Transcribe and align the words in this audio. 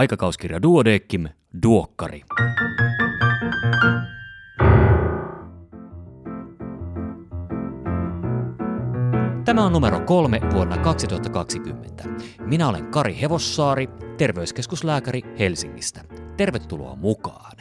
Aikakauskirja 0.00 0.62
Duodeckim, 0.62 1.28
Duokkari. 1.62 2.22
Tämä 9.44 9.64
on 9.64 9.72
numero 9.72 10.00
kolme 10.00 10.40
vuonna 10.54 10.78
2020. 10.78 12.04
Minä 12.40 12.68
olen 12.68 12.86
Kari 12.86 13.20
Hevossaari, 13.20 13.88
terveyskeskuslääkäri 14.18 15.22
Helsingistä. 15.38 16.04
Tervetuloa 16.36 16.96
mukaan. 16.96 17.56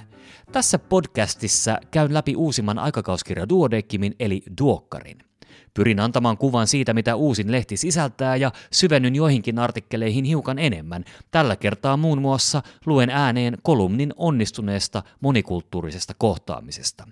Tässä 0.51 0.79
podcastissa 0.79 1.77
käyn 1.91 2.13
läpi 2.13 2.35
uusimman 2.35 2.79
aikakauskirja 2.79 3.49
Duodeckimin 3.49 4.15
eli 4.19 4.41
Duokkarin. 4.61 5.28
Pyrin 5.73 5.99
antamaan 5.99 6.37
kuvan 6.37 6.67
siitä, 6.67 6.93
mitä 6.93 7.15
uusin 7.15 7.51
lehti 7.51 7.77
sisältää 7.77 8.35
ja 8.35 8.51
syvennyn 8.71 9.15
joihinkin 9.15 9.59
artikkeleihin 9.59 10.25
hiukan 10.25 10.59
enemmän. 10.59 11.05
Tällä 11.31 11.55
kertaa 11.55 11.97
muun 11.97 12.21
muassa 12.21 12.61
luen 12.85 13.09
ääneen 13.09 13.57
kolumnin 13.61 14.13
onnistuneesta 14.15 15.03
monikulttuurisesta 15.21 16.13
kohtaamisesta. 16.17 17.07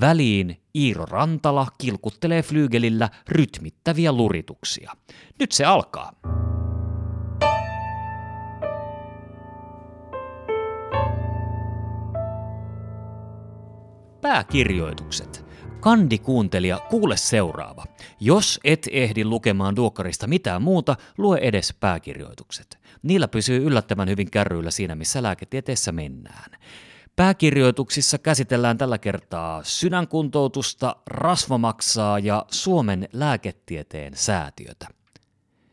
Väliin 0.00 0.62
Iiro 0.74 1.04
Rantala 1.04 1.66
kilkuttelee 1.78 2.42
flyygelillä 2.42 3.08
rytmittäviä 3.28 4.12
lurituksia. 4.12 4.92
Nyt 5.38 5.52
se 5.52 5.64
alkaa. 5.64 6.12
Pääkirjoitukset. 14.20 15.51
Kandikuuntelija, 15.82 16.78
kuule 16.78 17.16
seuraava. 17.16 17.84
Jos 18.20 18.60
et 18.64 18.88
ehdi 18.92 19.24
lukemaan 19.24 19.76
Duokkarista 19.76 20.26
mitään 20.26 20.62
muuta, 20.62 20.96
lue 21.18 21.38
edes 21.38 21.74
pääkirjoitukset. 21.80 22.78
Niillä 23.02 23.28
pysyy 23.28 23.64
yllättävän 23.64 24.08
hyvin 24.08 24.30
kärryillä 24.30 24.70
siinä, 24.70 24.94
missä 24.94 25.22
lääketieteessä 25.22 25.92
mennään. 25.92 26.50
Pääkirjoituksissa 27.16 28.18
käsitellään 28.18 28.78
tällä 28.78 28.98
kertaa 28.98 29.64
sydänkuntoutusta, 29.64 30.96
rasvamaksaa 31.06 32.18
ja 32.18 32.46
Suomen 32.50 33.08
lääketieteen 33.12 34.16
säätiötä. 34.16 34.88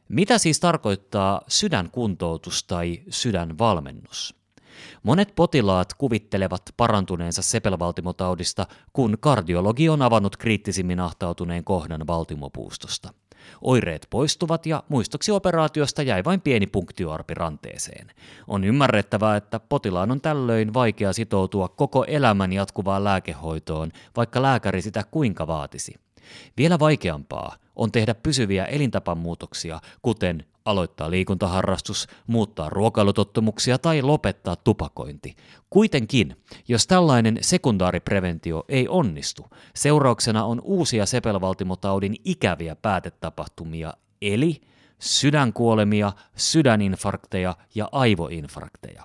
Mitä 0.08 0.38
siis 0.38 0.60
tarkoittaa 0.60 1.42
sydänkuntoutus 1.48 2.64
tai 2.64 3.02
sydänvalmennus? 3.10 4.39
Monet 5.04 5.36
potilaat 5.36 5.94
kuvittelevat 5.94 6.62
parantuneensa 6.78 7.42
sepelvaltimotaudista, 7.42 8.68
kun 8.94 9.18
kardiologi 9.20 9.90
on 9.90 10.02
avannut 10.02 10.38
kriittisimmin 10.38 11.00
ahtautuneen 11.00 11.64
kohdan 11.64 12.08
valtimopuustosta. 12.08 13.14
Oireet 13.62 14.08
poistuvat 14.10 14.66
ja 14.66 14.84
muistoksi 14.90 15.32
operaatiosta 15.32 16.02
jäi 16.02 16.24
vain 16.24 16.42
pieni 16.42 16.68
punktioarpi 16.68 17.34
ranteeseen. 17.34 18.12
On 18.48 18.64
ymmärrettävää, 18.64 19.36
että 19.36 19.60
potilaan 19.60 20.12
on 20.12 20.22
tällöin 20.22 20.74
vaikea 20.74 21.14
sitoutua 21.14 21.68
koko 21.68 22.04
elämän 22.04 22.54
jatkuvaan 22.54 23.04
lääkehoitoon, 23.04 23.92
vaikka 24.16 24.42
lääkäri 24.42 24.82
sitä 24.82 25.04
kuinka 25.12 25.48
vaatisi. 25.48 25.96
Vielä 26.58 26.80
vaikeampaa 26.80 27.56
on 27.76 27.92
tehdä 27.92 28.16
pysyviä 28.16 28.66
elintapamuutoksia, 28.66 29.80
kuten 30.02 30.46
aloittaa 30.70 31.12
liikuntaharrastus, 31.12 32.08
muuttaa 32.28 32.70
ruokailutottumuksia 32.70 33.78
tai 33.78 34.02
lopettaa 34.02 34.56
tupakointi. 34.56 35.36
Kuitenkin, 35.70 36.36
jos 36.68 36.88
tällainen 36.88 37.38
sekundaaripreventio 37.42 38.64
ei 38.70 38.88
onnistu, 38.88 39.46
seurauksena 39.76 40.46
on 40.46 40.62
uusia 40.64 41.06
sepelvaltimotaudin 41.06 42.16
ikäviä 42.26 42.76
päätetapahtumia, 42.76 43.94
eli 44.22 44.62
sydänkuolemia, 45.00 46.14
sydäninfarkteja 46.36 47.56
ja 47.76 47.90
aivoinfarkteja. 47.92 49.04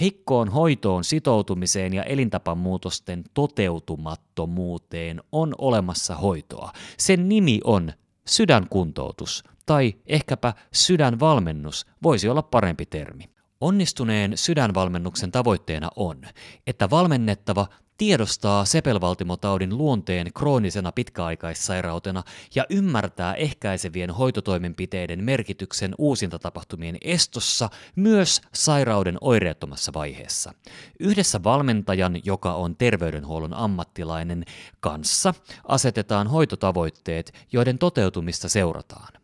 Heikkoon 0.00 0.48
hoitoon 0.48 1.04
sitoutumiseen 1.04 1.94
ja 1.94 2.02
elintapamuutosten 2.02 3.24
toteutumattomuuteen 3.34 5.22
on 5.32 5.54
olemassa 5.58 6.14
hoitoa. 6.14 6.72
Sen 6.98 7.28
nimi 7.28 7.60
on 7.64 7.92
sydänkuntoutus 8.26 9.44
tai 9.66 9.94
ehkäpä 10.06 10.52
sydänvalmennus 10.72 11.86
voisi 12.02 12.28
olla 12.28 12.42
parempi 12.42 12.86
termi. 12.86 13.24
Onnistuneen 13.60 14.38
sydänvalmennuksen 14.38 15.32
tavoitteena 15.32 15.88
on, 15.96 16.22
että 16.66 16.90
valmennettava 16.90 17.66
tiedostaa 17.98 18.64
sepelvaltimotaudin 18.64 19.78
luonteen 19.78 20.32
kroonisena 20.32 20.92
pitkäaikaissairautena 20.92 22.22
ja 22.54 22.66
ymmärtää 22.70 23.34
ehkäisevien 23.34 24.10
hoitotoimenpiteiden 24.10 25.24
merkityksen 25.24 25.94
uusintatapahtumien 25.98 26.96
estossa 27.00 27.70
myös 27.96 28.40
sairauden 28.54 29.18
oireettomassa 29.20 29.92
vaiheessa. 29.94 30.52
Yhdessä 31.00 31.42
valmentajan, 31.44 32.20
joka 32.24 32.54
on 32.54 32.76
terveydenhuollon 32.76 33.54
ammattilainen, 33.54 34.44
kanssa 34.80 35.34
asetetaan 35.68 36.26
hoitotavoitteet, 36.26 37.32
joiden 37.52 37.78
toteutumista 37.78 38.48
seurataan. 38.48 39.23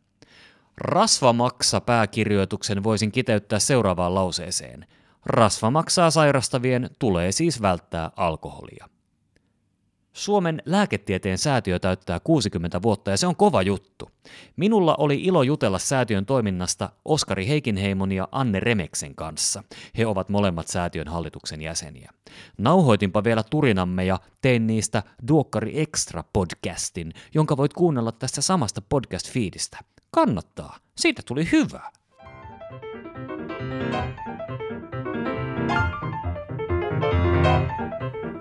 Rasva 0.81 1.33
maksa 1.33 1.81
pääkirjoituksen 1.81 2.83
voisin 2.83 3.13
kiteyttää 3.13 3.59
seuraavaan 3.59 4.15
lauseeseen– 4.15 4.87
Rasva 5.27 5.71
maksaa 5.71 6.11
sairastavien 6.11 6.91
tulee 6.99 7.33
siis 7.33 7.63
välttää 7.63 8.11
alkoholia. 8.17 8.89
Suomen 10.13 10.63
lääketieteen 10.65 11.39
säätiö 11.39 11.79
täyttää 11.79 12.21
60 12.21 12.83
vuotta 12.83 13.11
ja 13.11 13.17
se 13.17 13.27
on 13.27 13.37
kova 13.37 13.63
juttu. 13.63 14.11
Minulla 14.57 14.95
oli 14.99 15.25
ilo 15.25 15.43
jutella 15.43 15.79
säätiön 15.79 16.27
toiminnasta 16.27 16.91
Oskari 17.05 17.49
Heikinheimon 17.49 18.13
ja 18.13 18.29
Anne 18.33 18.61
Remeksen 18.61 19.15
kanssa. 19.15 19.65
He 19.99 20.07
ovat 20.07 20.29
molemmat 20.29 20.69
säätiön 20.69 21.09
hallituksen 21.09 21.63
jäseniä. 21.63 22.11
Nauhoitinpa 22.59 23.25
vielä 23.25 23.43
turinamme 23.51 24.05
ja 24.05 24.19
tein 24.43 24.67
niistä 24.67 25.03
Duokkari 25.29 25.81
Extra 25.81 26.25
podcastin, 26.33 27.13
jonka 27.35 27.57
voit 27.57 27.73
kuunnella 27.73 28.13
tästä 28.13 28.41
samasta 28.41 28.83
podcast-fiidistä. 28.95 29.79
Kannattaa, 30.10 30.76
siitä 30.97 31.22
tuli 31.26 31.48
hyvä. 31.53 31.91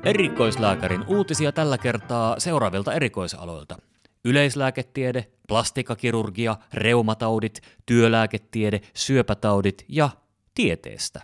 Erikoislääkärin 0.04 1.04
uutisia 1.08 1.52
tällä 1.52 1.78
kertaa 1.78 2.40
seuraavilta 2.40 2.94
erikoisaloilta. 2.94 3.78
Yleislääketiede, 4.26 5.28
plastikakirurgia, 5.48 6.58
reumataudit, 6.74 7.62
työlääketiede, 7.86 8.82
syöpätaudit 8.94 9.86
ja 9.88 10.10
tieteestä. 10.56 11.22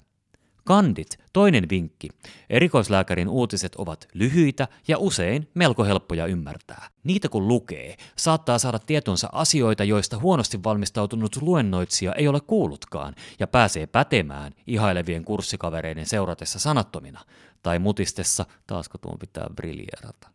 Kandit, 0.65 1.19
toinen 1.33 1.69
vinkki. 1.69 2.09
Erikoislääkärin 2.49 3.29
uutiset 3.29 3.75
ovat 3.75 4.07
lyhyitä 4.13 4.67
ja 4.87 4.97
usein 4.97 5.49
melko 5.53 5.83
helppoja 5.83 6.25
ymmärtää. 6.25 6.87
Niitä 7.03 7.29
kun 7.29 7.47
lukee, 7.47 7.97
saattaa 8.15 8.59
saada 8.59 8.79
tietonsa 8.79 9.29
asioita, 9.31 9.83
joista 9.83 10.19
huonosti 10.19 10.63
valmistautunut 10.63 11.41
luennoitsija 11.41 12.13
ei 12.13 12.27
ole 12.27 12.41
kuullutkaan, 12.41 13.15
ja 13.39 13.47
pääsee 13.47 13.87
pätemään 13.87 14.53
ihailevien 14.67 15.25
kurssikavereiden 15.25 16.05
seuratessa 16.05 16.59
sanattomina, 16.59 17.21
tai 17.63 17.79
mutistessa 17.79 18.45
taasko 18.67 18.97
tuon 18.97 19.19
pitää 19.19 19.47
briljerata. 19.55 20.29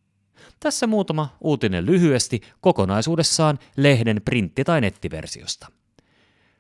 Tässä 0.61 0.87
muutama 0.87 1.37
uutinen 1.41 1.87
lyhyesti 1.87 2.41
kokonaisuudessaan 2.61 3.59
lehden 3.77 4.21
printti- 4.31 4.65
tai 4.65 4.81
nettiversiosta. 4.81 5.67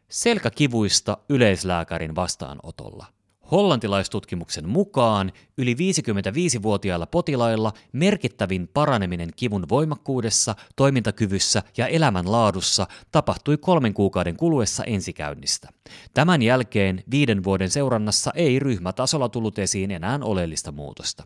Selkäkivuista 0.08 1.18
yleislääkärin 1.28 2.14
vastaanotolla– 2.14 3.06
Hollantilaistutkimuksen 3.50 4.68
mukaan 4.68 5.32
yli 5.58 5.74
55-vuotiailla 5.74 7.06
potilailla 7.06 7.72
merkittävin 7.92 8.68
paraneminen 8.68 9.30
kivun 9.36 9.68
voimakkuudessa, 9.68 10.54
toimintakyvyssä 10.76 11.62
ja 11.76 11.86
elämänlaadussa 11.86 12.86
tapahtui 13.12 13.56
kolmen 13.56 13.94
kuukauden 13.94 14.36
kuluessa 14.36 14.84
ensikäynnistä. 14.84 15.68
Tämän 16.14 16.42
jälkeen 16.42 17.04
viiden 17.10 17.44
vuoden 17.44 17.70
seurannassa 17.70 18.30
ei 18.34 18.58
ryhmätasolla 18.58 19.28
tullut 19.28 19.58
esiin 19.58 19.90
enää 19.90 20.18
oleellista 20.22 20.72
muutosta. 20.72 21.24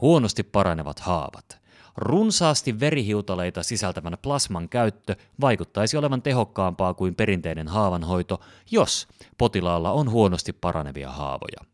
Huonosti 0.00 0.42
paranevat 0.42 1.00
haavat– 1.00 1.44
Runsaasti 1.96 2.80
verihiutaleita 2.80 3.62
sisältävän 3.62 4.16
plasman 4.22 4.68
käyttö 4.68 5.16
vaikuttaisi 5.40 5.96
olevan 5.96 6.22
tehokkaampaa 6.22 6.94
kuin 6.94 7.14
perinteinen 7.14 7.68
haavanhoito, 7.68 8.40
jos 8.70 9.08
potilaalla 9.38 9.92
on 9.92 10.10
huonosti 10.10 10.52
paranevia 10.52 11.10
haavoja. 11.10 11.72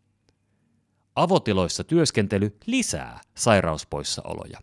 Avotiloissa 1.17 1.85
työskentely 1.85 2.57
lisää 2.67 3.21
sairauspoissaoloja. 3.35 4.59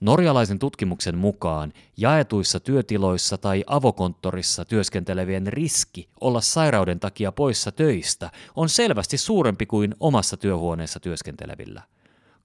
Norjalaisen 0.00 0.58
tutkimuksen 0.58 1.18
mukaan 1.18 1.72
jaetuissa 1.96 2.60
työtiloissa 2.60 3.38
tai 3.38 3.64
avokonttorissa 3.66 4.64
työskentelevien 4.64 5.46
riski 5.46 6.08
olla 6.20 6.40
sairauden 6.40 7.00
takia 7.00 7.32
poissa 7.32 7.72
töistä 7.72 8.30
on 8.56 8.68
selvästi 8.68 9.16
suurempi 9.16 9.66
kuin 9.66 9.94
omassa 10.00 10.36
työhuoneessa 10.36 11.00
työskentelevillä– 11.00 11.82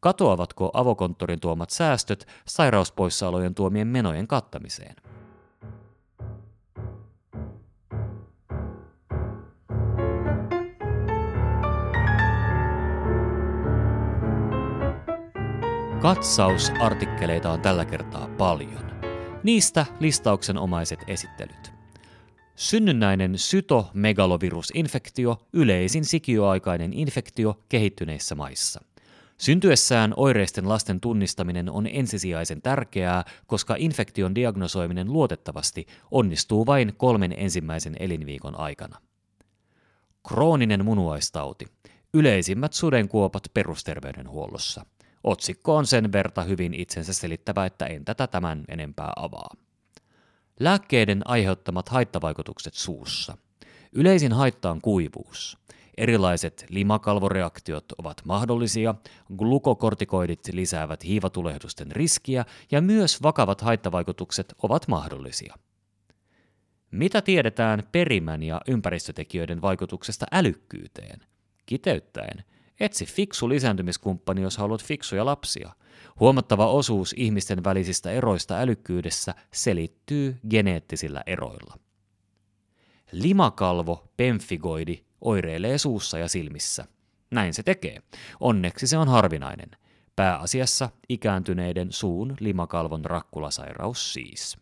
katoavatko 0.03 0.71
avokonttorin 0.73 1.39
tuomat 1.39 1.69
säästöt 1.69 2.27
sairauspoissaolojen 2.47 3.55
tuomien 3.55 3.87
menojen 3.87 4.27
kattamiseen. 4.27 4.95
Katsausartikkeleita 16.01 17.51
on 17.51 17.61
tällä 17.61 17.85
kertaa 17.85 18.29
paljon. 18.37 18.91
Niistä 19.43 19.85
listauksen 19.99 20.57
omaiset 20.57 20.99
esittelyt. 21.07 21.73
Synnynnäinen 22.55 23.37
sytomegalovirusinfektio, 23.37 25.37
yleisin 25.53 26.05
sikiöaikainen 26.05 26.93
infektio 26.93 27.59
kehittyneissä 27.69 28.35
maissa– 28.35 28.81
Syntyessään 29.43 30.13
oireisten 30.17 30.69
lasten 30.69 30.99
tunnistaminen 30.99 31.69
on 31.69 31.87
ensisijaisen 31.87 32.61
tärkeää, 32.61 33.23
koska 33.47 33.75
infektion 33.77 34.35
diagnosoiminen 34.35 35.13
luotettavasti 35.13 35.87
onnistuu 36.11 36.65
vain 36.65 36.93
kolmen 36.97 37.33
ensimmäisen 37.37 37.95
elinviikon 37.99 38.59
aikana. 38.59 38.97
Krooninen 40.27 40.85
munuaistauti. 40.85 41.65
Yleisimmät 42.13 42.73
sudenkuopat 42.73 43.43
perusterveydenhuollossa. 43.53 44.85
Otsikko 45.23 45.75
on 45.75 45.87
sen 45.87 46.11
verta 46.11 46.43
hyvin 46.43 46.73
itsensä 46.73 47.13
selittävä, 47.13 47.65
että 47.65 47.85
en 47.85 48.05
tätä 48.05 48.27
tämän 48.27 48.63
enempää 48.67 49.13
avaa. 49.15 49.49
Lääkkeiden 50.59 51.21
aiheuttamat 51.25 51.89
haittavaikutukset 51.89 52.73
suussa. 52.73 53.37
Yleisin 53.93 54.33
haitta 54.33 54.71
on 54.71 54.81
kuivuus. 54.81 55.62
Erilaiset 55.97 56.65
limakalvoreaktiot 56.69 57.85
ovat 57.97 58.21
mahdollisia, 58.25 58.95
glukokortikoidit 59.37 60.39
lisäävät 60.51 61.03
hiivatulehdusten 61.03 61.91
riskiä 61.91 62.45
ja 62.71 62.81
myös 62.81 63.23
vakavat 63.23 63.61
haittavaikutukset 63.61 64.53
ovat 64.63 64.87
mahdollisia. 64.87 65.55
Mitä 66.91 67.21
tiedetään 67.21 67.83
perimän 67.91 68.43
ja 68.43 68.61
ympäristötekijöiden 68.67 69.61
vaikutuksesta 69.61 70.25
älykkyyteen? 70.31 71.19
Kiteyttäen, 71.65 72.43
etsi 72.79 73.05
fiksu 73.05 73.49
lisääntymiskumppani, 73.49 74.41
jos 74.41 74.57
haluat 74.57 74.83
fiksuja 74.83 75.25
lapsia. 75.25 75.71
Huomattava 76.19 76.67
osuus 76.67 77.13
ihmisten 77.17 77.63
välisistä 77.63 78.11
eroista 78.11 78.59
älykkyydessä 78.59 79.35
selittyy 79.53 80.39
geneettisillä 80.49 81.23
eroilla. 81.25 81.77
Limakalvo, 83.11 84.11
pemfigoidi, 84.17 85.03
oireilee 85.23 85.77
suussa 85.77 86.17
ja 86.17 86.27
silmissä. 86.27 86.85
Näin 87.31 87.53
se 87.53 87.63
tekee. 87.63 88.01
Onneksi 88.39 88.87
se 88.87 88.97
on 88.97 89.07
harvinainen. 89.07 89.69
Pääasiassa 90.15 90.89
ikääntyneiden 91.09 91.91
suun 91.91 92.35
limakalvon 92.39 93.05
rakkulasairaus 93.05 94.13
siis. 94.13 94.57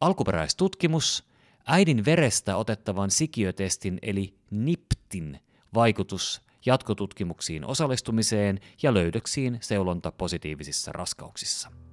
Alkuperäistutkimus, 0.00 1.24
äidin 1.66 2.04
verestä 2.04 2.56
otettavan 2.56 3.10
sikiötestin 3.10 3.98
eli 4.02 4.34
NIPTin 4.50 5.40
vaikutus 5.74 6.42
jatkotutkimuksiin 6.66 7.64
osallistumiseen 7.64 8.60
ja 8.82 8.94
löydöksiin 8.94 9.58
seulonta 9.60 10.12
positiivisissa 10.12 10.92
raskauksissa. 10.92 11.87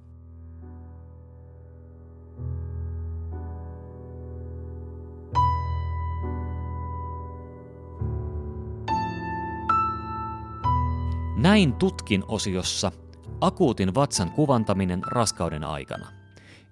Näin 11.36 11.74
tutkin 11.74 12.24
osiossa 12.28 12.92
akuutin 13.40 13.94
vatsan 13.94 14.30
kuvantaminen 14.30 15.02
raskauden 15.06 15.64
aikana. 15.64 16.12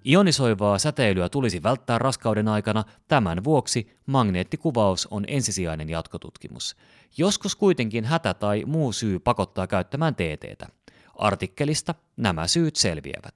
Ionisoivaa 0.05 0.77
säteilyä 0.77 1.29
tulisi 1.29 1.63
välttää 1.63 1.99
raskauden 1.99 2.47
aikana, 2.47 2.83
tämän 3.07 3.43
vuoksi 3.43 3.97
magneettikuvaus 4.05 5.07
on 5.11 5.23
ensisijainen 5.27 5.89
jatkotutkimus. 5.89 6.75
Joskus 7.17 7.55
kuitenkin 7.55 8.05
hätä 8.05 8.33
tai 8.33 8.63
muu 8.65 8.91
syy 8.93 9.19
pakottaa 9.19 9.67
käyttämään 9.67 10.15
TTtä. 10.15 10.67
Artikkelista 11.15 11.95
nämä 12.17 12.47
syyt 12.47 12.75
selviävät. 12.75 13.35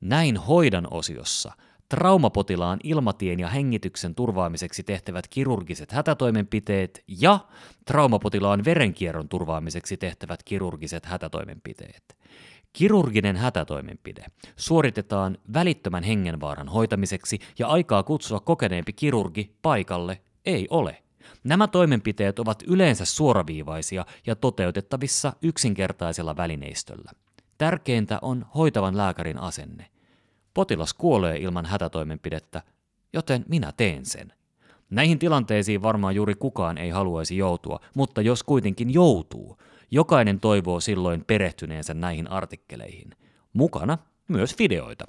Näin 0.00 0.36
hoidan 0.36 0.88
osiossa– 0.90 1.52
traumapotilaan 1.88 2.78
ilmatien 2.84 3.40
ja 3.40 3.48
hengityksen 3.48 4.14
turvaamiseksi 4.14 4.82
tehtävät 4.82 5.28
kirurgiset 5.28 5.92
hätätoimenpiteet 5.92 7.04
ja 7.06 7.38
traumapotilaan 7.84 8.64
verenkierron 8.64 9.28
turvaamiseksi 9.28 9.96
tehtävät 9.96 10.42
kirurgiset 10.42 11.06
hätätoimenpiteet. 11.06 12.18
Kirurginen 12.72 13.36
hätätoimenpide 13.36 14.24
suoritetaan 14.56 15.38
välittömän 15.52 16.02
hengenvaaran 16.02 16.68
hoitamiseksi 16.68 17.38
ja 17.58 17.66
aikaa 17.66 18.02
kutsua 18.02 18.40
kokeneempi 18.40 18.92
kirurgi 18.92 19.56
paikalle 19.62 20.20
ei 20.46 20.66
ole. 20.70 21.02
Nämä 21.44 21.68
toimenpiteet 21.68 22.38
ovat 22.38 22.62
yleensä 22.66 23.04
suoraviivaisia 23.04 24.06
ja 24.26 24.36
toteutettavissa 24.36 25.32
yksinkertaisella 25.42 26.36
välineistöllä. 26.36 27.10
Tärkeintä 27.58 28.18
on 28.22 28.46
hoitavan 28.54 28.96
lääkärin 28.96 29.38
asenne– 29.38 29.86
Potilas 30.58 30.94
kuolee 30.94 31.36
ilman 31.36 31.66
hätätoimenpidettä, 31.66 32.62
joten 33.12 33.44
minä 33.48 33.72
teen 33.76 34.06
sen. 34.06 34.32
Näihin 34.90 35.18
tilanteisiin 35.18 35.82
varmaan 35.82 36.14
juuri 36.14 36.34
kukaan 36.34 36.78
ei 36.78 36.90
haluaisi 36.90 37.36
joutua, 37.36 37.80
mutta 37.94 38.20
jos 38.22 38.42
kuitenkin 38.42 38.94
joutuu, 38.94 39.58
jokainen 39.90 40.40
toivoo 40.40 40.80
silloin 40.80 41.24
perehtyneensä 41.26 41.94
näihin 41.94 42.30
artikkeleihin. 42.30 43.10
Mukana 43.52 43.98
myös 44.28 44.58
videoita. 44.58 45.04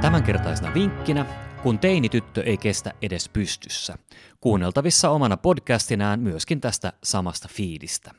Tämänkertaisena 0.00 0.74
vinkkinä 0.74 1.26
kun 1.62 1.78
teinityttö 1.78 2.42
ei 2.42 2.56
kestä 2.56 2.92
edes 3.02 3.28
pystyssä. 3.28 3.98
Kuunneltavissa 4.40 5.10
omana 5.10 5.36
podcastinään 5.36 6.20
myöskin 6.20 6.60
tästä 6.60 6.92
samasta 7.04 7.48
fiidistä. 7.52 8.10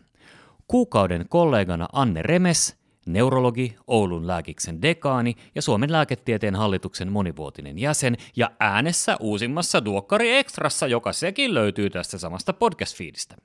Kuukauden 0.68 1.26
kollegana 1.30 1.88
Anne 1.94 2.22
Remes, 2.22 2.76
neurologi, 3.06 3.76
Oulun 3.88 4.28
lääkiksen 4.28 4.82
dekaani 4.82 5.36
ja 5.56 5.62
Suomen 5.62 5.92
lääketieteen 5.92 6.56
hallituksen 6.56 7.12
monivuotinen 7.12 7.80
jäsen 7.80 8.18
ja 8.36 8.52
äänessä 8.60 9.18
uusimmassa 9.20 9.86
Duokkari 9.86 10.38
Extrassa, 10.38 10.88
joka 10.88 11.14
sekin 11.14 11.54
löytyy 11.54 11.90
tästä 11.90 12.18
samasta 12.18 12.54
podcast-fiidistä. 12.54 13.36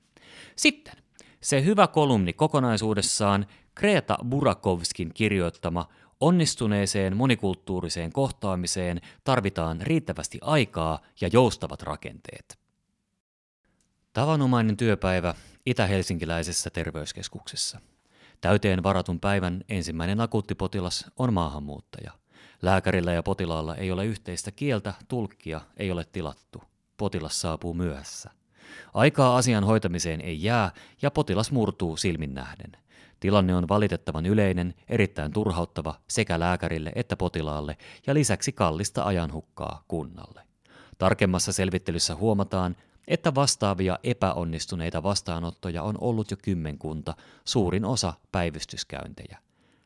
Sitten 0.55 0.93
se 1.41 1.63
hyvä 1.65 1.87
kolumni 1.87 2.33
kokonaisuudessaan, 2.33 3.45
Kreta 3.75 4.17
Burakovskin 4.29 5.13
kirjoittama 5.13 5.89
Onnistuneeseen 6.19 7.17
monikulttuuriseen 7.17 8.13
kohtaamiseen 8.13 9.01
tarvitaan 9.23 9.81
riittävästi 9.81 10.39
aikaa 10.41 10.99
ja 11.21 11.29
joustavat 11.33 11.81
rakenteet. 11.81 12.59
Tavanomainen 14.13 14.77
työpäivä 14.77 15.35
itä-helsinkiläisessä 15.65 16.69
terveyskeskuksessa. 16.69 17.79
Täyteen 18.41 18.83
varatun 18.83 19.19
päivän 19.19 19.63
ensimmäinen 19.69 20.21
akuuttipotilas 20.21 21.05
on 21.17 21.33
maahanmuuttaja. 21.33 22.11
Lääkärillä 22.61 23.13
ja 23.13 23.23
potilaalla 23.23 23.75
ei 23.75 23.91
ole 23.91 24.05
yhteistä 24.05 24.51
kieltä, 24.51 24.93
tulkkia 25.07 25.61
ei 25.77 25.91
ole 25.91 26.05
tilattu. 26.05 26.63
Potilas 26.97 27.41
saapuu 27.41 27.73
myöhässä. 27.73 28.29
Aikaa 28.93 29.37
asian 29.37 29.63
hoitamiseen 29.63 30.21
ei 30.21 30.43
jää 30.43 30.71
ja 31.01 31.11
potilas 31.11 31.51
murtuu 31.51 31.97
silmin 31.97 32.33
nähden– 32.33 32.71
Tilanne 33.19 33.55
on 33.55 33.67
valitettavan 33.67 34.25
yleinen, 34.25 34.73
erittäin 34.89 35.31
turhauttava 35.31 35.95
sekä 36.07 36.39
lääkärille 36.39 36.91
että 36.95 37.17
potilaalle 37.17 37.77
ja 38.07 38.13
lisäksi 38.13 38.51
kallista 38.51 39.03
ajanhukkaa 39.03 39.83
kunnalle. 39.87 40.41
Tarkemmassa 40.97 41.51
selvittelyssä 41.51 42.15
huomataan, 42.15 42.75
että 43.07 43.35
vastaavia 43.35 43.99
epäonnistuneita 44.03 45.03
vastaanottoja 45.03 45.83
on 45.83 45.95
ollut 46.01 46.31
jo 46.31 46.37
kymmenkunta, 46.43 47.15
suurin 47.45 47.85
osa 47.85 48.13
päivystyskäyntejä. 48.31 49.37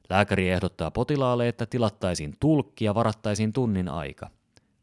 Lääkäri 0.09 0.49
ehdottaa 0.49 0.91
potilaalle, 0.91 1.47
että 1.47 1.65
tilattaisiin 1.65 2.35
tulkki 2.39 2.85
ja 2.85 2.95
varattaisiin 2.95 3.53
tunnin 3.53 3.89
aika. 3.89 4.29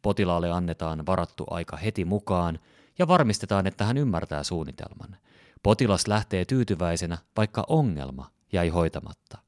Potilaalle 0.03 0.51
annetaan 0.51 1.07
varattu 1.07 1.45
aika 1.51 1.77
heti 1.77 2.05
mukaan 2.05 2.59
ja 2.99 3.09
varmistetaan, 3.09 3.67
että 3.67 3.85
hän 3.85 3.99
ymmärtää 3.99 4.43
suunnitelman. 4.43 5.17
Potilas 5.63 6.09
lähtee 6.09 6.45
tyytyväisenä, 6.45 7.19
vaikka 7.37 7.65
ongelma 7.69 8.31
jäi 8.53 8.69
hoitamatta. 8.69 9.39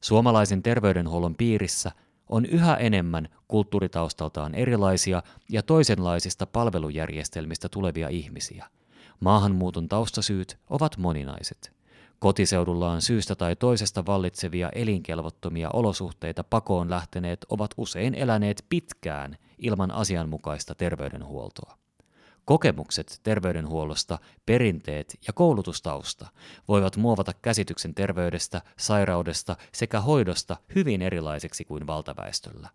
Suomalaisen 0.00 0.62
terveydenhuollon 0.62 1.34
piirissä 1.34 1.92
on 2.28 2.46
yhä 2.46 2.74
enemmän 2.76 3.28
kulttuuritaustaltaan 3.48 4.54
erilaisia 4.54 5.22
ja 5.48 5.62
toisenlaisista 5.62 6.46
palvelujärjestelmistä 6.46 7.68
tulevia 7.68 8.08
ihmisiä. 8.08 8.66
Maahanmuuton 9.20 9.88
taustasyyt 9.88 10.58
ovat 10.70 10.96
moninaiset. 10.96 11.72
Kotiseudullaan 12.18 13.02
syystä 13.02 13.34
tai 13.34 13.56
toisesta 13.56 14.06
vallitsevia 14.06 14.68
elinkelvottomia 14.74 15.70
olosuhteita 15.72 16.44
pakoon 16.44 16.90
lähteneet 16.90 17.46
ovat 17.48 17.70
usein 17.76 18.14
eläneet 18.14 18.64
pitkään 18.68 19.36
ilman 19.58 19.90
asianmukaista 19.90 20.74
terveydenhuoltoa. 20.74 21.79
Kokemukset 22.50 23.20
terveydenhuollosta, 23.22 24.18
perinteet 24.46 25.18
ja 25.26 25.32
koulutustausta 25.32 26.26
voivat 26.68 26.96
muovata 26.96 27.32
käsityksen 27.42 27.94
terveydestä, 27.94 28.62
sairaudesta 28.78 29.56
sekä 29.72 30.00
hoidosta 30.00 30.56
hyvin 30.74 31.02
erilaiseksi 31.02 31.64
kuin 31.64 31.86
valtaväestöllä. 31.86 32.68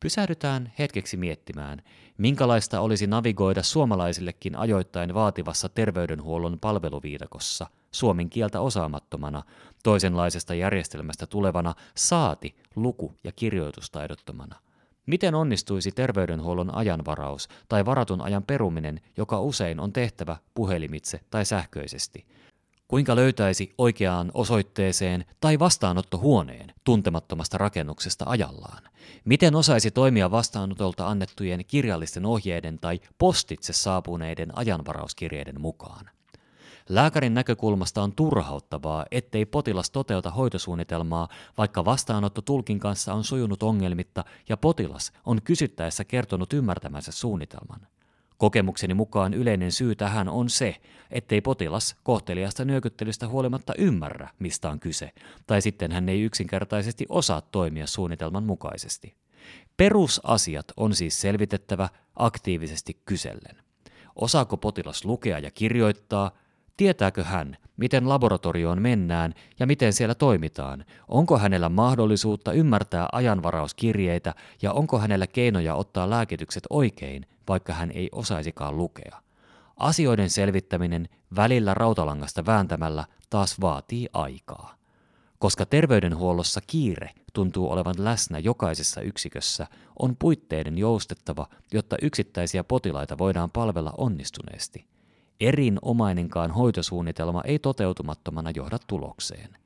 Pysähdytään 0.00 0.72
hetkeksi 0.78 1.16
miettimään, 1.16 1.82
minkälaista 2.18 2.80
olisi 2.80 3.06
navigoida 3.06 3.62
suomalaisillekin 3.62 4.56
ajoittain 4.56 5.14
vaativassa 5.14 5.68
terveydenhuollon 5.68 6.58
palveluviidakossa, 6.60 7.66
suomen 7.90 8.30
kieltä 8.30 8.60
osaamattomana, 8.60 9.42
toisenlaisesta 9.82 10.54
järjestelmästä 10.54 11.26
tulevana, 11.26 11.74
saati 11.96 12.56
luku- 12.76 13.14
ja 13.24 13.32
kirjoitustaidottomana. 13.32 14.69
Miten 15.10 15.34
onnistuisi 15.34 15.92
terveydenhuollon 15.92 16.74
ajanvaraus 16.74 17.48
tai 17.68 17.84
varatun 17.86 18.20
ajan 18.20 18.42
peruminen, 18.42 19.00
joka 19.16 19.40
usein 19.40 19.80
on 19.80 19.92
tehtävä 19.92 20.36
puhelimitse 20.54 21.20
tai 21.30 21.44
sähköisesti– 21.44 22.26
Kuinka 22.90 23.16
löytäisi 23.16 23.74
oikeaan 23.78 24.30
osoitteeseen 24.34 25.24
tai 25.40 25.58
vastaanottohuoneen 25.58 26.74
tuntemattomasta 26.84 27.58
rakennuksesta 27.58 28.24
ajallaan? 28.28 28.82
Miten 29.24 29.54
osaisi 29.54 29.90
toimia 29.90 30.30
vastaanotolta 30.30 31.08
annettujen 31.08 31.64
kirjallisten 31.66 32.26
ohjeiden 32.26 32.78
tai 32.78 33.00
postitse 33.18 33.72
saapuneiden 33.72 34.58
ajanvarauskirjeiden 34.58 35.60
mukaan? 35.60 36.10
Lääkärin 36.90 37.34
näkökulmasta 37.34 38.02
on 38.02 38.12
turhauttavaa, 38.12 39.06
ettei 39.10 39.46
potilas 39.46 39.90
toteuta 39.90 40.30
hoitosuunnitelmaa, 40.30 41.28
vaikka 41.58 41.84
vastaanotto 41.84 42.42
tulkin 42.42 42.78
kanssa 42.78 43.14
on 43.14 43.24
sujunut 43.24 43.62
ongelmitta 43.62 44.24
ja 44.48 44.56
potilas 44.56 45.12
on 45.26 45.42
kysyttäessä 45.42 46.04
kertonut 46.04 46.52
ymmärtämänsä 46.52 47.12
suunnitelman. 47.12 47.86
Kokemukseni 48.38 48.94
mukaan 48.94 49.34
yleinen 49.34 49.72
syy 49.72 49.94
tähän 49.94 50.28
on 50.28 50.50
se, 50.50 50.76
ettei 51.10 51.40
potilas 51.40 51.96
kohteliasta 52.02 52.64
nyökyttelystä 52.64 53.28
huolimatta 53.28 53.72
ymmärrä, 53.78 54.28
mistä 54.38 54.70
on 54.70 54.80
kyse, 54.80 55.12
tai 55.46 55.62
sitten 55.62 55.92
hän 55.92 56.08
ei 56.08 56.22
yksinkertaisesti 56.22 57.06
osaa 57.08 57.40
toimia 57.40 57.86
suunnitelman 57.86 58.44
mukaisesti. 58.44 59.14
Perusasiat 59.76 60.66
on 60.76 60.94
siis 60.94 61.20
selvitettävä 61.20 61.88
aktiivisesti 62.16 63.02
kysellen. 63.04 63.56
Osaako 64.16 64.56
potilas 64.56 65.04
lukea 65.04 65.38
ja 65.38 65.50
kirjoittaa, 65.50 66.30
Tietääkö 66.76 67.24
hän, 67.24 67.56
miten 67.76 68.08
laboratorioon 68.08 68.82
mennään 68.82 69.34
ja 69.58 69.66
miten 69.66 69.92
siellä 69.92 70.14
toimitaan? 70.14 70.84
Onko 71.08 71.38
hänellä 71.38 71.68
mahdollisuutta 71.68 72.52
ymmärtää 72.52 73.08
ajanvarauskirjeitä 73.12 74.34
ja 74.62 74.72
onko 74.72 74.98
hänellä 74.98 75.26
keinoja 75.26 75.74
ottaa 75.74 76.10
lääkitykset 76.10 76.62
oikein, 76.70 77.26
vaikka 77.48 77.72
hän 77.72 77.90
ei 77.90 78.08
osaisikaan 78.12 78.76
lukea? 78.76 79.22
Asioiden 79.76 80.30
selvittäminen 80.30 81.08
välillä 81.36 81.74
rautalangasta 81.74 82.46
vääntämällä 82.46 83.04
taas 83.30 83.60
vaatii 83.60 84.08
aikaa. 84.12 84.74
Koska 85.38 85.66
terveydenhuollossa 85.66 86.60
kiire 86.66 87.10
tuntuu 87.32 87.70
olevan 87.70 87.94
läsnä 87.98 88.38
jokaisessa 88.38 89.00
yksikössä, 89.00 89.66
on 89.98 90.16
puitteiden 90.16 90.78
joustettava, 90.78 91.46
jotta 91.72 91.96
yksittäisiä 92.02 92.64
potilaita 92.64 93.18
voidaan 93.18 93.50
palvella 93.50 93.92
onnistuneesti– 93.98 94.84
erinomainenkaan 95.40 96.50
hoitosuunnitelma 96.50 97.42
ei 97.44 97.58
toteutumattomana 97.58 98.50
johda 98.50 98.78
tulokseen. 98.86 99.56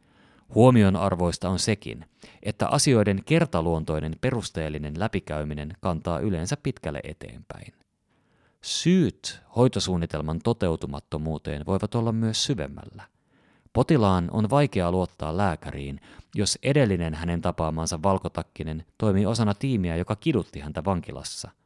Huomion 0.55 0.97
arvoista 0.97 1.49
on 1.49 1.59
sekin, 1.59 2.05
että 2.43 2.69
asioiden 2.69 3.23
kertaluontoinen 3.25 4.13
perusteellinen 4.21 4.95
läpikäyminen 4.99 5.77
kantaa 5.81 6.19
yleensä 6.19 6.57
pitkälle 6.63 7.01
eteenpäin. 7.05 7.73
Syyt 8.63 9.41
hoitosuunnitelman 9.57 10.41
toteutumattomuuteen 10.45 11.67
voivat 11.67 11.95
olla 11.95 12.13
myös 12.13 12.45
syvemmällä. 12.45 13.03
Potilaan 13.73 14.29
on 14.31 14.51
vaikea 14.51 14.91
luottaa 14.91 15.37
lääkäriin, 15.37 16.01
jos 16.35 16.59
edellinen 16.63 17.15
hänen 17.15 17.41
tapaamansa 17.41 18.03
valkotakkinen 18.03 18.85
toimii 18.99 19.27
osana 19.27 19.55
tiimiä, 19.55 19.97
joka 19.97 20.17
kidutti 20.17 20.61
häntä 20.61 20.85
vankilassa– 20.85 21.51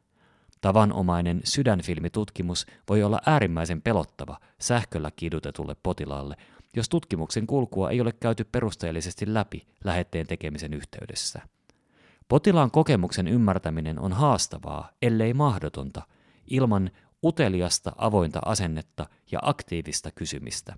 Tavanomainen 0.61 1.41
sydänfilmitutkimus 1.43 2.65
voi 2.89 3.03
olla 3.03 3.21
äärimmäisen 3.25 3.81
pelottava 3.81 4.37
sähköllä 4.61 5.11
kidutetulle 5.15 5.75
potilaalle, 5.83 6.35
jos 6.75 6.89
tutkimuksen 6.89 7.47
kulkua 7.47 7.89
ei 7.89 8.01
ole 8.01 8.11
käyty 8.11 8.43
perusteellisesti 8.43 9.33
läpi 9.33 9.67
lähetteen 9.83 10.27
tekemisen 10.27 10.73
yhteydessä. 10.73 11.41
Potilaan 12.27 12.71
kokemuksen 12.71 13.27
ymmärtäminen 13.27 13.99
on 13.99 14.13
haastavaa, 14.13 14.89
ellei 15.01 15.33
mahdotonta, 15.33 16.01
ilman 16.47 16.91
uteliasta 17.23 17.91
avointa 17.97 18.39
asennetta 18.45 19.09
ja 19.31 19.39
aktiivista 19.41 20.11
kysymistä. 20.11 20.75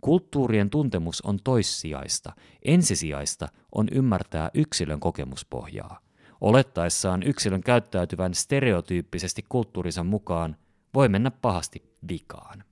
Kulttuurien 0.00 0.70
tuntemus 0.70 1.20
on 1.20 1.38
toissijaista, 1.44 2.32
ensisijaista 2.64 3.48
on 3.72 3.88
ymmärtää 3.92 4.50
yksilön 4.54 5.00
kokemuspohjaa 5.00 6.00
olettaessaan 6.40 7.22
yksilön 7.22 7.62
käyttäytyvän 7.62 8.34
stereotyyppisesti 8.34 9.44
kulttuurinsa 9.48 10.04
mukaan, 10.04 10.56
voi 10.94 11.08
mennä 11.08 11.30
pahasti 11.30 11.82
vikaan. 12.08 12.64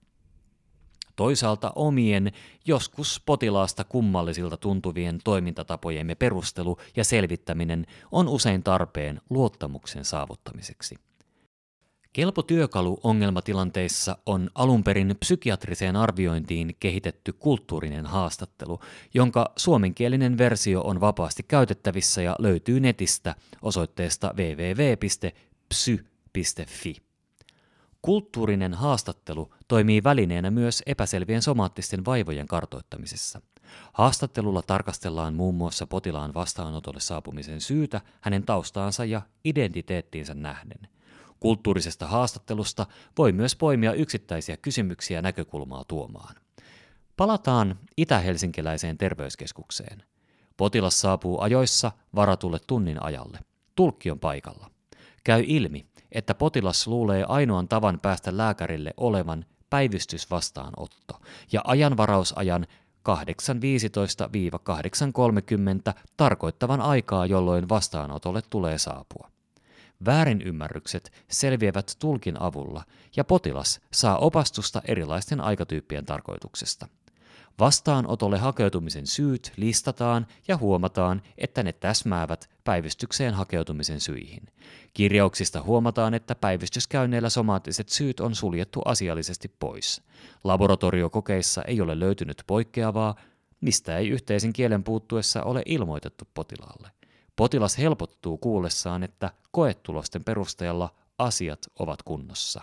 Toisaalta 1.17 1.73
omien, 1.75 2.33
joskus 2.67 3.23
potilaasta 3.27 3.85
kummallisilta 3.85 4.57
tuntuvien 4.57 5.19
toimintatapojemme 5.25 6.15
perustelu 6.15 6.77
ja 6.97 7.05
selvittäminen 7.05 7.87
on 8.13 8.29
usein 8.29 8.63
tarpeen 8.63 9.21
luottamuksen 9.31 10.05
saavuttamiseksi. 10.05 11.08
Kelpo 12.13 12.43
työkalu 12.43 13.01
ongelmatilanteissa 13.03 14.19
on 14.27 14.51
alun 14.55 14.85
perin 14.85 15.17
psykiatriseen 15.21 15.97
arviointiin 15.97 16.77
kehitetty 16.81 17.33
kulttuurinen 17.33 18.07
haastattelu, 18.07 18.81
jonka 19.15 19.53
suomenkielinen 19.57 20.39
versio 20.39 20.81
on 20.81 21.01
vapaasti 21.01 21.43
käytettävissä 21.43 22.23
ja 22.23 22.37
löytyy 22.39 22.81
netistä 22.81 23.35
osoitteesta 23.63 24.35
www.psy.fi. 24.37 25.27
Kulttuurinen 28.03 28.75
haastattelu 28.75 29.55
toimii 29.69 30.05
välineenä 30.05 30.51
myös 30.51 30.83
epäselvien 30.87 31.43
somaattisten 31.43 32.05
vaivojen 32.05 32.47
kartoittamisessa. 32.47 33.41
Haastattelulla 33.93 34.63
tarkastellaan 34.63 35.35
muun 35.35 35.55
muassa 35.55 35.87
potilaan 35.87 36.35
vastaanotolle 36.35 37.01
saapumisen 37.01 37.61
syytä, 37.61 38.01
hänen 38.21 38.43
taustaansa 38.43 39.05
ja 39.05 39.23
identiteettiinsä 39.45 40.35
nähden– 40.35 40.79
Kulttuurisesta 41.41 42.07
haastattelusta 42.07 42.87
voi 43.19 43.33
myös 43.33 43.57
poimia 43.57 43.93
yksittäisiä 43.93 44.57
kysymyksiä 44.57 45.23
näkökulmaa 45.23 45.85
tuomaan. 45.89 46.35
Palataan 47.17 47.79
itä-helsinkiläiseen 47.97 48.99
terveyskeskukseen. 48.99 50.03
Potilas 50.57 51.01
saapuu 51.01 51.41
ajoissa 51.41 51.93
varatulle 52.15 52.59
tunnin 52.67 53.03
ajalle. 53.03 53.39
Tulkki 53.75 54.11
on 54.11 54.21
paikalla. 54.21 54.71
Käy 55.25 55.45
ilmi, 55.47 55.87
että 56.13 56.35
potilas 56.35 56.87
luulee 56.87 57.25
ainoan 57.29 57.69
tavan 57.69 58.01
päästä 58.01 58.37
lääkärille 58.37 58.95
olevan 58.97 59.45
päivystysvastaanotto 59.71 61.21
ja 61.53 61.61
ajanvarausajan 61.65 62.67
8.15-8.30 63.09 63.15
tarkoittavan 66.17 66.81
aikaa, 66.81 67.27
jolloin 67.27 67.69
vastaanotolle 67.69 68.43
tulee 68.51 68.79
saapua. 68.79 69.31
Väärinymmärrykset 70.05 71.13
selviävät 71.29 71.97
tulkin 71.99 72.43
avulla 72.43 72.85
ja 73.17 73.25
potilas 73.25 73.81
saa 73.93 74.19
opastusta 74.19 74.83
erilaisten 74.85 75.41
aikatyyppien 75.41 76.05
tarkoituksesta. 76.05 76.89
Vastaanotolle 77.61 78.39
hakeutumisen 78.39 79.07
syyt 79.07 79.53
listataan 79.57 80.27
ja 80.49 80.57
huomataan, 80.57 81.23
että 81.39 81.63
ne 81.63 81.73
täsmäävät 81.73 82.51
päivystykseen 82.65 83.35
hakeutumisen 83.35 84.01
syihin. 84.01 84.43
Kirjauksista 84.95 85.63
huomataan, 85.63 86.15
että 86.15 86.35
päivystyskäynneillä 86.35 87.31
somaattiset 87.31 87.89
syyt 87.89 88.21
on 88.21 88.35
suljettu 88.35 88.83
asiallisesti 88.85 89.49
pois. 89.59 90.03
Laboratoriokokeissa 90.45 91.63
ei 91.63 91.81
ole 91.81 91.99
löytynyt 92.01 92.43
poikkeavaa, 92.47 93.15
mistä 93.61 93.99
ei 93.99 94.09
yhteisen 94.09 94.53
kielen 94.53 94.85
puuttuessa 94.85 95.43
ole 95.43 95.63
ilmoitettu 95.67 96.29
potilaalle. 96.35 96.98
Potilas 97.39 97.79
helpottuu 97.79 98.39
kuullessaan, 98.39 99.03
että 99.03 99.31
koetulosten 99.51 100.25
perusteella 100.25 100.95
asiat 101.19 101.59
ovat 101.79 102.03
kunnossa. 102.03 102.63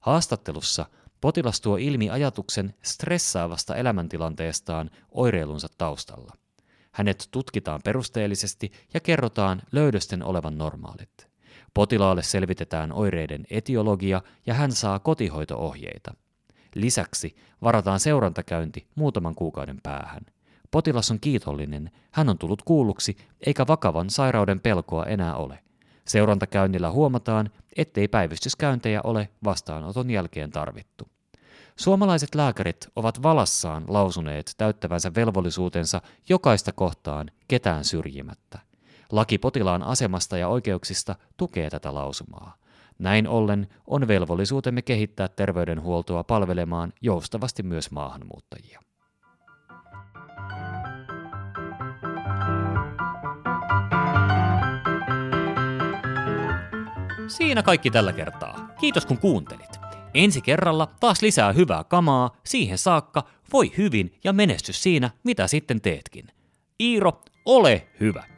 Haastattelussa 0.00 0.86
potilas 1.20 1.60
tuo 1.60 1.76
ilmi 1.76 2.10
ajatuksen 2.10 2.74
stressaavasta 2.82 3.76
elämäntilanteestaan 3.76 4.90
oireilunsa 5.10 5.68
taustalla. 5.78 6.32
Hänet 6.92 7.28
tutkitaan 7.30 7.80
perusteellisesti 7.84 8.72
ja 8.94 9.00
kerrotaan 9.00 9.62
löydösten 9.72 10.22
olevan 10.22 10.58
normaalit. 10.58 11.28
Potilaalle 11.74 12.22
selvitetään 12.22 12.92
oireiden 12.92 13.46
etiologia 13.50 14.22
ja 14.46 14.54
hän 14.54 14.72
saa 14.72 14.98
kotihoitoohjeita. 14.98 16.14
Lisäksi 16.74 17.36
varataan 17.62 18.00
seurantakäynti 18.00 18.86
muutaman 18.94 19.34
kuukauden 19.34 19.80
päähän– 19.82 20.22
Potilas 20.70 21.10
on 21.10 21.20
kiitollinen, 21.20 21.90
hän 22.10 22.28
on 22.28 22.38
tullut 22.38 22.62
kuulluksi, 22.62 23.16
eikä 23.46 23.66
vakavan 23.66 24.10
sairauden 24.10 24.60
pelkoa 24.60 25.06
enää 25.06 25.36
ole. 25.36 25.58
Seurantakäynnillä 26.04 26.90
huomataan, 26.90 27.50
ettei 27.76 28.08
päivystyskäyntejä 28.08 29.00
ole 29.04 29.28
vastaanoton 29.44 30.10
jälkeen 30.10 30.50
tarvittu. 30.50 31.08
Suomalaiset 31.76 32.34
lääkärit 32.34 32.88
ovat 32.96 33.22
valassaan 33.22 33.84
lausuneet 33.88 34.54
täyttävänsä 34.58 35.14
velvollisuutensa 35.14 36.02
jokaista 36.28 36.72
kohtaan 36.72 37.30
ketään 37.48 37.84
syrjimättä. 37.84 38.58
Laki 39.12 39.38
potilaan 39.38 39.82
asemasta 39.82 40.38
ja 40.38 40.48
oikeuksista 40.48 41.14
tukee 41.36 41.70
tätä 41.70 41.94
lausumaa. 41.94 42.54
Näin 42.98 43.28
ollen 43.28 43.68
on 43.86 44.08
velvollisuutemme 44.08 44.82
kehittää 44.82 45.28
terveydenhuoltoa 45.28 46.24
palvelemaan 46.24 46.92
joustavasti 47.02 47.62
myös 47.62 47.90
maahanmuuttajia. 47.90 48.80
Siinä 57.28 57.62
kaikki 57.62 57.90
tällä 57.90 58.12
kertaa. 58.12 58.68
Kiitos 58.80 59.06
kun 59.06 59.18
kuuntelit. 59.18 59.80
Ensi 60.14 60.40
kerralla 60.40 60.88
taas 61.00 61.22
lisää 61.22 61.52
hyvää 61.52 61.84
kamaa, 61.84 62.36
siihen 62.44 62.78
saakka 62.78 63.22
voi 63.52 63.72
hyvin 63.76 64.14
ja 64.24 64.32
menesty 64.32 64.72
siinä, 64.72 65.10
mitä 65.24 65.46
sitten 65.46 65.80
teetkin. 65.80 66.26
Iiro, 66.80 67.22
ole 67.44 67.88
hyvä! 68.00 68.37